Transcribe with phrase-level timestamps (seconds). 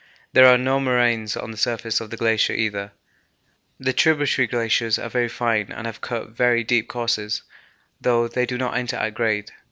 [0.33, 2.91] There are no moraines on the surface of the glacier either.
[3.79, 7.43] The tributary glaciers are very fine and have cut very deep courses,
[8.01, 9.51] though they do not enter at grade.